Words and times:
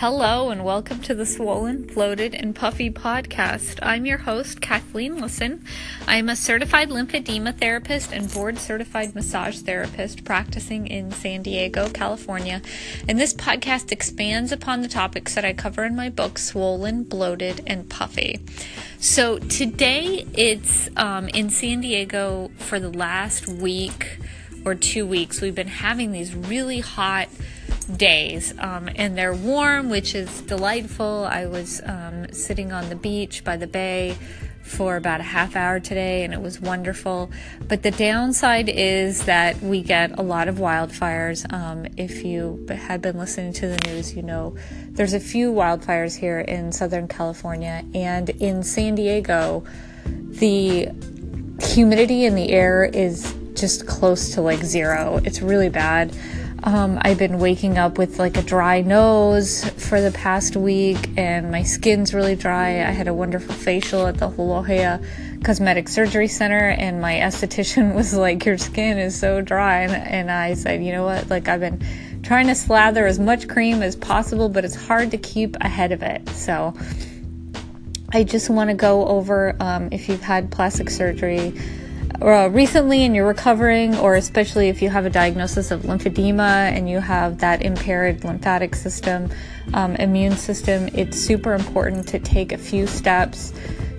Hello, 0.00 0.48
and 0.48 0.64
welcome 0.64 1.02
to 1.02 1.14
the 1.14 1.26
Swollen, 1.26 1.82
Bloated, 1.82 2.34
and 2.34 2.56
Puffy 2.56 2.90
podcast. 2.90 3.78
I'm 3.82 4.06
your 4.06 4.16
host, 4.16 4.62
Kathleen 4.62 5.20
Lisson. 5.20 5.62
I'm 6.08 6.30
a 6.30 6.36
certified 6.36 6.88
lymphedema 6.88 7.58
therapist 7.58 8.10
and 8.10 8.32
board 8.32 8.56
certified 8.56 9.14
massage 9.14 9.58
therapist 9.58 10.24
practicing 10.24 10.86
in 10.86 11.12
San 11.12 11.42
Diego, 11.42 11.90
California. 11.90 12.62
And 13.08 13.20
this 13.20 13.34
podcast 13.34 13.92
expands 13.92 14.52
upon 14.52 14.80
the 14.80 14.88
topics 14.88 15.34
that 15.34 15.44
I 15.44 15.52
cover 15.52 15.84
in 15.84 15.94
my 15.94 16.08
book, 16.08 16.38
Swollen, 16.38 17.04
Bloated, 17.04 17.62
and 17.66 17.86
Puffy. 17.90 18.40
So 19.00 19.38
today 19.38 20.26
it's 20.32 20.88
um, 20.96 21.28
in 21.28 21.50
San 21.50 21.82
Diego 21.82 22.50
for 22.56 22.80
the 22.80 22.88
last 22.88 23.46
week 23.46 24.18
or 24.64 24.74
two 24.74 25.06
weeks. 25.06 25.42
We've 25.42 25.54
been 25.54 25.68
having 25.68 26.10
these 26.10 26.34
really 26.34 26.80
hot 26.80 27.28
days 27.98 28.54
um, 28.58 28.88
and 28.96 29.16
they're 29.16 29.34
warm 29.34 29.90
which 29.90 30.14
is 30.14 30.40
delightful. 30.42 31.26
I 31.28 31.46
was 31.46 31.80
um, 31.84 32.32
sitting 32.32 32.72
on 32.72 32.88
the 32.88 32.96
beach 32.96 33.44
by 33.44 33.56
the 33.56 33.66
bay 33.66 34.16
for 34.62 34.96
about 34.96 35.20
a 35.20 35.24
half 35.24 35.56
hour 35.56 35.80
today 35.80 36.22
and 36.24 36.32
it 36.32 36.40
was 36.40 36.60
wonderful. 36.60 37.30
But 37.66 37.82
the 37.82 37.90
downside 37.90 38.68
is 38.68 39.24
that 39.24 39.60
we 39.60 39.82
get 39.82 40.18
a 40.18 40.22
lot 40.22 40.48
of 40.48 40.56
wildfires. 40.56 41.50
Um, 41.52 41.86
if 41.96 42.24
you 42.24 42.66
have 42.70 43.02
been 43.02 43.18
listening 43.18 43.52
to 43.54 43.68
the 43.68 43.78
news 43.86 44.14
you 44.14 44.22
know 44.22 44.56
there's 44.90 45.12
a 45.14 45.20
few 45.20 45.52
wildfires 45.52 46.16
here 46.16 46.40
in 46.40 46.72
southern 46.72 47.08
california 47.08 47.84
and 47.94 48.30
in 48.30 48.62
san 48.62 48.94
diego 48.94 49.64
the 50.06 50.88
humidity 51.62 52.24
in 52.24 52.34
the 52.34 52.50
air 52.50 52.84
is 52.84 53.34
just 53.54 53.86
close 53.86 54.34
to 54.34 54.40
like 54.40 54.62
zero. 54.64 55.20
It's 55.24 55.42
really 55.42 55.68
bad 55.68 56.16
um, 56.62 56.98
I've 57.02 57.18
been 57.18 57.38
waking 57.38 57.78
up 57.78 57.96
with 57.96 58.18
like 58.18 58.36
a 58.36 58.42
dry 58.42 58.82
nose 58.82 59.68
for 59.70 60.00
the 60.00 60.10
past 60.10 60.56
week, 60.56 61.10
and 61.16 61.50
my 61.50 61.62
skin's 61.62 62.12
really 62.12 62.36
dry. 62.36 62.80
I 62.86 62.90
had 62.90 63.08
a 63.08 63.14
wonderful 63.14 63.54
facial 63.54 64.06
at 64.06 64.18
the 64.18 64.28
Holohea 64.28 65.04
Cosmetic 65.42 65.88
Surgery 65.88 66.28
Center, 66.28 66.68
and 66.68 67.00
my 67.00 67.14
esthetician 67.14 67.94
was 67.96 68.14
like, 68.14 68.44
Your 68.44 68.58
skin 68.58 68.98
is 68.98 69.18
so 69.18 69.40
dry. 69.40 69.82
And, 69.82 69.92
and 69.92 70.30
I 70.30 70.54
said, 70.54 70.84
You 70.84 70.92
know 70.92 71.04
what? 71.04 71.30
Like, 71.30 71.48
I've 71.48 71.60
been 71.60 71.82
trying 72.22 72.48
to 72.48 72.54
slather 72.54 73.06
as 73.06 73.18
much 73.18 73.48
cream 73.48 73.82
as 73.82 73.96
possible, 73.96 74.48
but 74.48 74.64
it's 74.64 74.74
hard 74.74 75.10
to 75.12 75.18
keep 75.18 75.56
ahead 75.60 75.92
of 75.92 76.02
it. 76.02 76.28
So, 76.30 76.74
I 78.12 78.24
just 78.24 78.50
want 78.50 78.70
to 78.70 78.74
go 78.74 79.06
over 79.06 79.56
um, 79.60 79.88
if 79.92 80.08
you've 80.08 80.22
had 80.22 80.50
plastic 80.50 80.90
surgery 80.90 81.54
uh, 82.22 82.48
recently 82.48 83.04
and 83.04 83.14
you're 83.14 83.26
recovering, 83.26 83.96
or 83.96 84.14
especially 84.14 84.68
if 84.68 84.82
you 84.82 84.90
have 84.90 85.06
a 85.06 85.10
diagnosis 85.10 85.70
of 85.70 85.82
lymphedema 85.82 86.70
and 86.70 86.88
you 86.88 87.00
have 87.00 87.38
that 87.38 87.62
impaired 87.62 88.24
lymphatic 88.24 88.74
system, 88.74 89.30
um, 89.74 89.96
immune 89.96 90.36
system, 90.36 90.88
it's 90.92 91.18
super 91.18 91.54
important 91.54 92.06
to 92.08 92.18
take 92.18 92.52
a 92.52 92.58
few 92.58 92.86
steps 92.86 93.52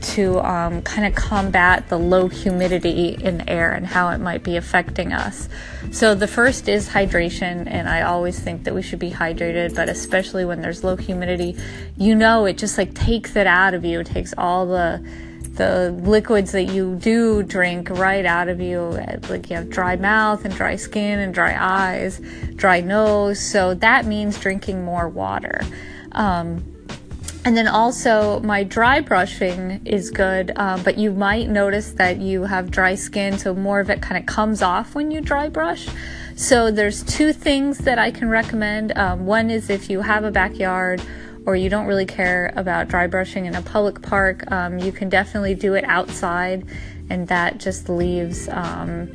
to 0.00 0.38
um, 0.40 0.82
kind 0.82 1.06
of 1.06 1.14
combat 1.14 1.88
the 1.88 1.98
low 1.98 2.28
humidity 2.28 3.16
in 3.20 3.38
the 3.38 3.50
air 3.50 3.72
and 3.72 3.86
how 3.86 4.10
it 4.10 4.18
might 4.18 4.42
be 4.42 4.56
affecting 4.56 5.12
us. 5.12 5.48
So, 5.90 6.14
the 6.14 6.26
first 6.28 6.68
is 6.68 6.88
hydration, 6.88 7.66
and 7.66 7.88
I 7.88 8.02
always 8.02 8.38
think 8.38 8.64
that 8.64 8.74
we 8.74 8.82
should 8.82 8.98
be 8.98 9.10
hydrated, 9.10 9.74
but 9.74 9.88
especially 9.88 10.44
when 10.44 10.60
there's 10.60 10.84
low 10.84 10.96
humidity, 10.96 11.56
you 11.96 12.14
know, 12.14 12.44
it 12.44 12.58
just 12.58 12.76
like 12.76 12.94
takes 12.94 13.34
it 13.34 13.46
out 13.46 13.74
of 13.74 13.84
you, 13.84 14.00
it 14.00 14.06
takes 14.06 14.34
all 14.36 14.66
the 14.66 15.02
the 15.56 15.90
liquids 16.02 16.52
that 16.52 16.64
you 16.64 16.96
do 16.96 17.42
drink 17.42 17.90
right 17.90 18.24
out 18.24 18.48
of 18.48 18.60
you. 18.60 18.80
Like 19.28 19.50
you 19.50 19.56
have 19.56 19.70
dry 19.70 19.96
mouth 19.96 20.44
and 20.44 20.54
dry 20.54 20.76
skin 20.76 21.18
and 21.18 21.32
dry 21.32 21.56
eyes, 21.58 22.20
dry 22.56 22.80
nose. 22.80 23.40
So 23.40 23.74
that 23.74 24.06
means 24.06 24.38
drinking 24.38 24.84
more 24.84 25.08
water. 25.08 25.60
Um, 26.12 26.64
and 27.46 27.54
then 27.54 27.68
also, 27.68 28.40
my 28.40 28.64
dry 28.64 29.00
brushing 29.00 29.82
is 29.84 30.10
good, 30.10 30.56
um, 30.56 30.82
but 30.82 30.96
you 30.96 31.12
might 31.12 31.50
notice 31.50 31.92
that 31.92 32.18
you 32.18 32.44
have 32.44 32.70
dry 32.70 32.94
skin, 32.94 33.36
so 33.36 33.52
more 33.54 33.80
of 33.80 33.90
it 33.90 34.00
kind 34.00 34.18
of 34.18 34.24
comes 34.24 34.62
off 34.62 34.94
when 34.94 35.10
you 35.10 35.20
dry 35.20 35.50
brush. 35.50 35.86
So, 36.36 36.70
there's 36.70 37.02
two 37.02 37.34
things 37.34 37.78
that 37.78 37.98
I 37.98 38.10
can 38.10 38.30
recommend. 38.30 38.96
Um, 38.96 39.26
one 39.26 39.50
is 39.50 39.68
if 39.68 39.90
you 39.90 40.00
have 40.00 40.24
a 40.24 40.30
backyard 40.30 41.02
or 41.46 41.56
you 41.56 41.68
don't 41.68 41.86
really 41.86 42.06
care 42.06 42.52
about 42.56 42.88
dry 42.88 43.06
brushing 43.06 43.46
in 43.46 43.54
a 43.54 43.62
public 43.62 44.02
park, 44.02 44.50
um, 44.50 44.78
you 44.78 44.92
can 44.92 45.08
definitely 45.08 45.54
do 45.54 45.74
it 45.74 45.84
outside, 45.84 46.66
and 47.10 47.28
that 47.28 47.58
just 47.58 47.88
leaves, 47.88 48.48
um, 48.48 49.08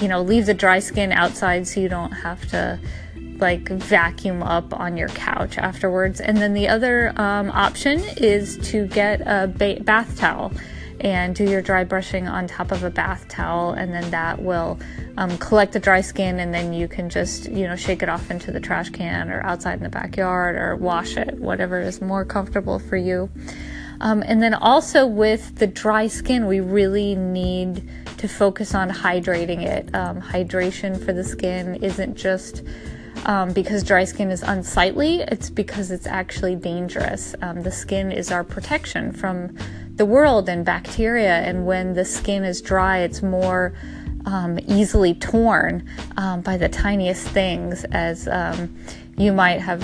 you 0.00 0.08
know, 0.08 0.22
leaves 0.22 0.48
a 0.48 0.54
dry 0.54 0.78
skin 0.78 1.12
outside 1.12 1.66
so 1.66 1.80
you 1.80 1.88
don't 1.88 2.12
have 2.12 2.48
to 2.50 2.78
like 3.38 3.68
vacuum 3.68 4.42
up 4.42 4.78
on 4.78 4.96
your 4.96 5.08
couch 5.08 5.56
afterwards. 5.58 6.20
And 6.20 6.36
then 6.36 6.52
the 6.52 6.68
other 6.68 7.12
um, 7.20 7.50
option 7.50 8.00
is 8.18 8.58
to 8.70 8.86
get 8.86 9.22
a 9.22 9.48
ba- 9.48 9.82
bath 9.82 10.18
towel 10.18 10.52
and 11.00 11.34
do 11.34 11.44
your 11.44 11.62
dry 11.62 11.82
brushing 11.82 12.28
on 12.28 12.46
top 12.46 12.70
of 12.70 12.84
a 12.84 12.90
bath 12.90 13.26
towel, 13.28 13.72
and 13.72 13.92
then 13.92 14.10
that 14.10 14.42
will 14.42 14.78
um, 15.16 15.36
collect 15.38 15.72
the 15.72 15.80
dry 15.80 16.00
skin, 16.00 16.40
and 16.40 16.52
then 16.52 16.72
you 16.72 16.88
can 16.88 17.08
just 17.08 17.50
you 17.50 17.66
know 17.66 17.76
shake 17.76 18.02
it 18.02 18.08
off 18.08 18.30
into 18.30 18.50
the 18.50 18.60
trash 18.60 18.90
can 18.90 19.30
or 19.30 19.42
outside 19.42 19.74
in 19.74 19.82
the 19.82 19.88
backyard 19.88 20.56
or 20.56 20.76
wash 20.76 21.16
it, 21.16 21.34
whatever 21.38 21.80
is 21.80 22.00
more 22.00 22.24
comfortable 22.24 22.78
for 22.78 22.96
you. 22.96 23.30
Um, 24.00 24.22
and 24.26 24.42
then 24.42 24.54
also 24.54 25.06
with 25.06 25.56
the 25.56 25.66
dry 25.66 26.06
skin, 26.06 26.46
we 26.46 26.60
really 26.60 27.14
need 27.14 27.88
to 28.16 28.28
focus 28.28 28.74
on 28.74 28.88
hydrating 28.90 29.62
it. 29.62 29.94
Um, 29.94 30.20
hydration 30.20 31.02
for 31.04 31.12
the 31.12 31.24
skin 31.24 31.76
isn't 31.76 32.16
just 32.16 32.62
um, 33.26 33.52
because 33.52 33.82
dry 33.82 34.04
skin 34.04 34.30
is 34.30 34.42
unsightly, 34.42 35.20
it's 35.20 35.50
because 35.50 35.90
it's 35.90 36.06
actually 36.06 36.54
dangerous. 36.56 37.34
Um, 37.42 37.62
the 37.62 37.72
skin 37.72 38.10
is 38.12 38.30
our 38.30 38.44
protection 38.44 39.12
from 39.12 39.54
the 39.96 40.06
world 40.06 40.48
and 40.48 40.64
bacteria, 40.64 41.36
and 41.40 41.66
when 41.66 41.92
the 41.92 42.04
skin 42.04 42.44
is 42.44 42.62
dry, 42.62 42.98
it's 42.98 43.22
more 43.22 43.74
um, 44.26 44.58
easily 44.66 45.14
torn 45.14 45.88
um, 46.16 46.40
by 46.40 46.56
the 46.56 46.68
tiniest 46.68 47.26
things, 47.28 47.84
as 47.84 48.28
um, 48.28 48.74
you 49.16 49.32
might 49.32 49.60
have 49.60 49.82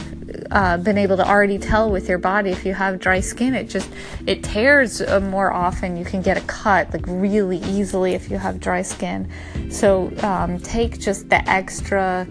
uh, 0.50 0.78
been 0.78 0.97
able 0.97 1.16
to 1.16 1.28
already 1.28 1.58
tell 1.58 1.91
with 1.91 2.08
your 2.08 2.19
body. 2.19 2.50
If 2.50 2.64
you 2.64 2.75
have 2.75 2.98
dry 2.98 3.20
skin, 3.20 3.54
it 3.54 3.69
just 3.69 3.91
it 4.26 4.42
tears 4.42 5.00
uh, 5.00 5.20
more 5.20 5.52
often. 5.52 5.96
You 5.96 6.04
can 6.04 6.22
get 6.22 6.36
a 6.36 6.42
cut 6.42 6.92
like 6.92 7.04
really 7.06 7.58
easily 7.58 8.14
if 8.14 8.30
you 8.30 8.38
have 8.38 8.60
dry 8.60 8.82
skin. 8.82 9.30
So 9.70 10.12
um, 10.22 10.58
take 10.58 10.98
just 10.98 11.28
the 11.28 11.48
extra 11.48 12.26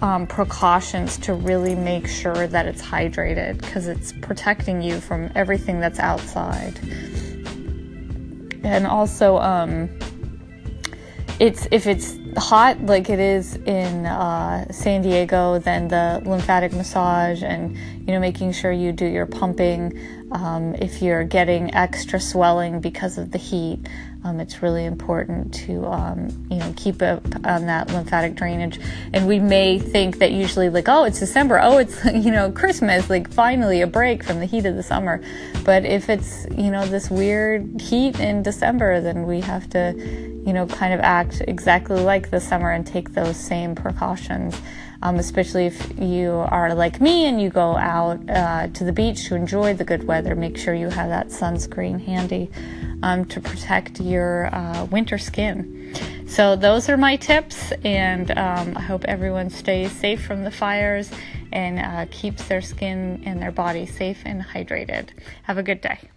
um, 0.00 0.26
precautions 0.26 1.16
to 1.18 1.34
really 1.34 1.76
make 1.76 2.08
sure 2.08 2.48
that 2.48 2.66
it's 2.66 2.82
hydrated 2.82 3.60
because 3.60 3.86
it's 3.86 4.12
protecting 4.12 4.82
you 4.82 5.00
from 5.00 5.30
everything 5.34 5.78
that's 5.78 6.00
outside. 6.00 6.78
And 8.64 8.86
also, 8.86 9.38
um, 9.38 9.88
it's 11.42 11.66
if 11.72 11.88
it's 11.88 12.16
hot 12.36 12.80
like 12.86 13.10
it 13.10 13.18
is 13.18 13.56
in 13.56 14.06
uh, 14.06 14.64
San 14.70 15.02
Diego, 15.02 15.58
then 15.58 15.88
the 15.88 16.22
lymphatic 16.24 16.72
massage 16.72 17.42
and 17.42 17.76
you 17.76 18.14
know 18.14 18.20
making 18.20 18.52
sure 18.52 18.70
you 18.70 18.92
do 18.92 19.04
your 19.04 19.26
pumping. 19.26 19.98
Um, 20.30 20.76
if 20.76 21.02
you're 21.02 21.24
getting 21.24 21.74
extra 21.74 22.20
swelling 22.20 22.80
because 22.80 23.18
of 23.18 23.32
the 23.32 23.38
heat, 23.38 23.80
um, 24.22 24.38
it's 24.38 24.62
really 24.62 24.84
important 24.84 25.52
to 25.66 25.84
um, 25.86 26.46
you 26.48 26.58
know 26.58 26.72
keep 26.76 27.02
up 27.02 27.24
on 27.44 27.66
that 27.66 27.88
lymphatic 27.88 28.36
drainage. 28.36 28.78
And 29.12 29.26
we 29.26 29.40
may 29.40 29.80
think 29.80 30.20
that 30.20 30.30
usually 30.30 30.68
like 30.68 30.88
oh 30.88 31.02
it's 31.02 31.18
December, 31.18 31.58
oh 31.60 31.78
it's 31.78 32.04
you 32.14 32.30
know 32.30 32.52
Christmas, 32.52 33.10
like 33.10 33.28
finally 33.28 33.80
a 33.80 33.88
break 33.88 34.22
from 34.22 34.38
the 34.38 34.46
heat 34.46 34.64
of 34.64 34.76
the 34.76 34.82
summer. 34.84 35.20
But 35.64 35.84
if 35.84 36.08
it's 36.08 36.46
you 36.56 36.70
know 36.70 36.86
this 36.86 37.10
weird 37.10 37.80
heat 37.80 38.20
in 38.20 38.44
December, 38.44 39.00
then 39.00 39.26
we 39.26 39.40
have 39.40 39.68
to 39.70 40.30
you 40.44 40.52
know 40.52 40.66
kind 40.66 40.92
of 40.92 41.00
act 41.00 41.42
exactly 41.46 42.00
like 42.00 42.30
the 42.30 42.40
summer 42.40 42.70
and 42.70 42.86
take 42.86 43.14
those 43.14 43.36
same 43.36 43.74
precautions. 43.74 44.60
Um, 45.04 45.16
especially 45.16 45.66
if 45.66 45.98
you 45.98 46.30
are 46.30 46.76
like 46.76 47.00
me 47.00 47.24
and 47.24 47.42
you 47.42 47.50
go 47.50 47.76
out 47.76 48.20
uh, 48.30 48.68
to 48.68 48.84
the 48.84 48.92
beach 48.92 49.26
to 49.26 49.34
enjoy 49.34 49.74
the 49.74 49.82
good 49.82 50.04
weather. 50.06 50.36
Make 50.36 50.56
sure 50.56 50.74
you 50.74 50.90
have 50.90 51.08
that 51.08 51.26
sunscreen 51.26 52.04
handy 52.04 52.52
um, 53.02 53.24
to 53.24 53.40
protect 53.40 54.00
your 54.00 54.54
uh, 54.54 54.84
winter 54.84 55.18
skin. 55.18 55.92
So, 56.28 56.56
those 56.56 56.88
are 56.88 56.96
my 56.96 57.16
tips, 57.16 57.72
and 57.84 58.30
um, 58.30 58.76
I 58.76 58.80
hope 58.80 59.04
everyone 59.04 59.50
stays 59.50 59.92
safe 59.92 60.24
from 60.24 60.44
the 60.44 60.50
fires 60.50 61.10
and 61.52 61.78
uh, 61.78 62.06
keeps 62.10 62.46
their 62.46 62.62
skin 62.62 63.22
and 63.26 63.42
their 63.42 63.52
body 63.52 63.86
safe 63.86 64.22
and 64.24 64.42
hydrated. 64.42 65.08
Have 65.42 65.58
a 65.58 65.62
good 65.62 65.80
day. 65.80 66.08